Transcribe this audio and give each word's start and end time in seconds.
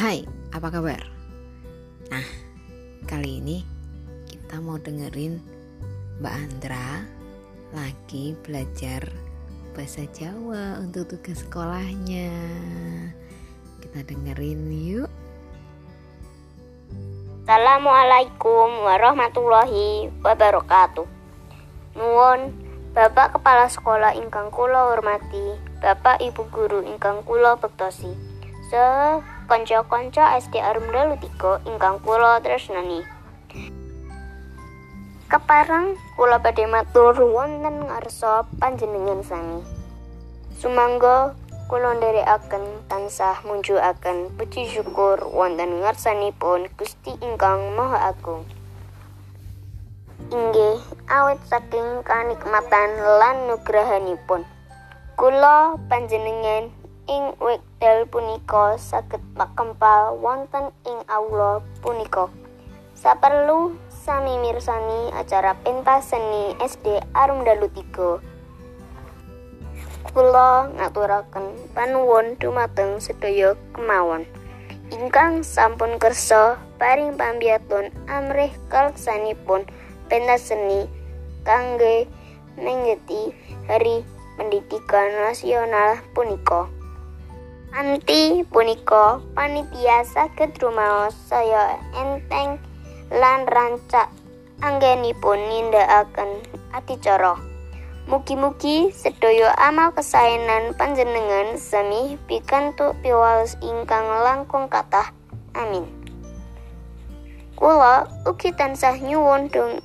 Hai, 0.00 0.24
apa 0.56 0.72
kabar? 0.72 1.04
Nah, 2.08 2.24
kali 3.04 3.36
ini 3.36 3.60
kita 4.24 4.56
mau 4.56 4.80
dengerin 4.80 5.36
Mbak 6.24 6.34
Andra 6.40 7.04
lagi 7.76 8.32
belajar 8.40 9.04
bahasa 9.76 10.08
Jawa 10.16 10.80
untuk 10.80 11.04
tugas 11.04 11.44
sekolahnya. 11.44 12.32
Kita 13.84 14.00
dengerin 14.08 14.72
yuk. 14.72 15.12
Assalamualaikum 17.44 18.80
warahmatullahi 18.80 20.08
wabarakatuh. 20.24 21.04
Nuwun 22.00 22.56
Bapak 22.96 23.36
Kepala 23.36 23.68
Sekolah 23.68 24.16
ingkang 24.16 24.48
kula 24.48 24.96
hormati, 24.96 25.60
Bapak 25.84 26.24
Ibu 26.24 26.48
Guru 26.48 26.88
ingkang 26.88 27.20
kula 27.20 27.60
bektosi. 27.60 28.16
Se 28.72 28.80
kanca-kanca 29.50 30.38
SD 30.38 30.62
Arumdalu 30.62 31.18
3 31.18 31.66
ingkang 31.66 31.98
kula 32.06 32.38
tresnani. 32.38 33.02
Kepareng 35.26 35.98
kula 36.14 36.38
badhe 36.38 36.70
matur 36.70 37.18
wonten 37.18 37.82
ngarsa 37.82 38.46
panjenengan 38.62 39.26
sami. 39.26 39.66
Sumangga 40.54 41.34
kula 41.66 41.98
nderekaken 41.98 42.86
tansah 42.86 43.42
munjuaken 43.42 44.30
puji 44.38 44.70
syukur 44.70 45.18
wonten 45.34 45.82
ngarsanipun 45.82 46.70
Gusti 46.78 47.18
ingkang 47.18 47.74
Maha 47.74 48.14
Agung. 48.14 48.46
Inggih 50.30 50.78
awit 51.10 51.42
saking 51.50 52.06
kanikmatan 52.06 53.02
lan 53.18 53.50
nugrahanipun. 53.50 54.46
Kula 55.18 55.74
panjenengan 55.90 56.70
ing 57.10 57.34
wekdal 57.42 58.06
punika 58.06 58.78
saged 58.78 59.18
makempal 59.34 60.14
wonten 60.22 60.70
ing 60.86 61.02
aula 61.10 61.58
punika. 61.82 62.30
Saperlu 62.94 63.74
sami 63.90 64.38
mirsani 64.38 65.10
acara 65.18 65.58
pentas 65.66 66.14
seni 66.14 66.54
SD 66.62 67.02
Arumdalu 67.10 67.66
3. 67.74 68.22
Kula 70.14 70.70
ngaturaken 70.78 71.74
panuwun 71.74 72.38
dumateng 72.38 73.02
sedaya 73.02 73.58
kemawon. 73.74 74.22
Ingkang 74.94 75.42
sampun 75.42 75.98
kersa 75.98 76.62
paring 76.78 77.18
pambiyaton 77.18 77.90
amrih 78.06 78.54
kaleksanipun 78.70 79.66
pentas 80.06 80.54
seni 80.54 80.86
kangge 81.42 82.06
menggeti 82.54 83.34
Hari 83.66 84.06
Pendidikan 84.38 85.10
Nasional 85.26 85.98
punika. 86.14 86.79
Anti 87.70 88.42
punika 88.50 89.22
panitia 89.30 90.02
saged 90.02 90.58
rumaos 90.58 91.14
saya 91.14 91.78
enteng 91.94 92.58
lan 93.14 93.46
rancak 93.46 94.10
anggenipun 94.58 95.38
nindakaken 95.38 96.42
adicara. 96.74 97.38
Mugi-mugi 98.10 98.90
sedaya 98.90 99.54
amal 99.54 99.94
kesaenan 99.94 100.74
panjenengan 100.74 101.54
sami 101.62 102.18
pikantuk 102.26 102.98
piwales 103.06 103.54
ingkang 103.62 104.18
langkung 104.26 104.66
kathah. 104.66 105.14
Amin. 105.54 105.86
Kula 107.54 108.10
ugi 108.26 108.50
tansah 108.50 108.98
nyuwun 108.98 109.46
dong 109.46 109.78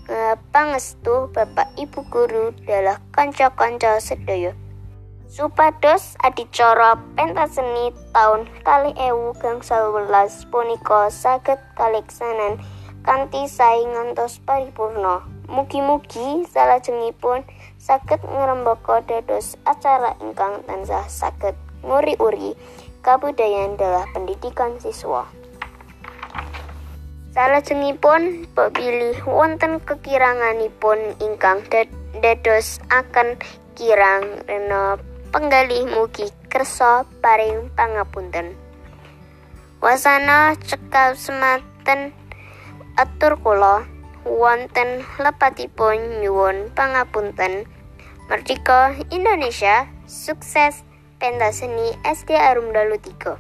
pangestu 0.50 1.30
Bapak 1.30 1.70
Ibu 1.78 2.02
guru 2.10 2.50
dalah 2.66 2.98
kanca-kanca 3.14 4.02
sedaya 4.02 4.58
supados 5.26 6.14
adicara 6.22 6.98
pentas 7.18 7.58
seni 7.58 7.90
tahun 8.14 8.46
kali 8.62 8.94
ewu 8.98 9.34
gangsal 9.42 9.90
welas 9.92 10.46
punika 10.54 11.10
saged 11.10 11.58
kaleksanan 11.74 12.62
kanthi 13.06 13.46
sae 13.46 13.86
ngantos 13.86 14.42
paripurna. 14.42 15.22
Mugi-mugi 15.46 16.42
salajengipun 16.50 17.46
saged 17.78 18.22
ngrembaka 18.26 19.06
dados 19.06 19.54
acara 19.70 20.18
ingkang 20.22 20.66
tansah 20.66 21.06
saged 21.06 21.54
nguri-uri 21.86 22.58
kabudayan 23.06 23.78
dalah 23.78 24.10
pendidikan 24.10 24.74
siswa. 24.82 25.30
Salajengipun 27.38 28.50
pilih 28.74 29.18
wonten 29.28 29.78
kekiranganipun 29.84 31.20
ingkang 31.22 31.62
dados 32.24 32.80
akan 32.90 33.38
kirang 33.76 34.40
rena 34.48 34.96
penggalih 35.36 35.84
mugi 35.92 36.32
kersa 36.48 37.04
paring 37.20 37.68
pangapunten. 37.76 38.56
Wasana 39.84 40.56
cekal 40.64 41.20
sematen 41.20 42.16
atur 42.96 43.36
kula 43.44 43.84
wonten 44.24 45.04
lepatipun 45.20 46.24
nyuwun 46.24 46.72
pangapunten. 46.72 47.68
Merdeka 48.32 48.96
Indonesia 49.12 49.92
sukses 50.08 50.88
pentas 51.20 51.60
seni 51.60 51.92
SD 52.08 52.32
Arumdalu 52.40 52.96
3. 53.04 53.36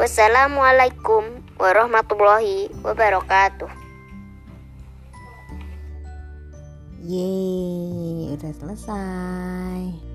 Wassalamualaikum 0.00 1.44
warahmatullahi 1.60 2.72
wabarakatuh. 2.80 3.68
Yeay, 7.04 8.40
udah 8.40 8.52
selesai. 8.56 10.09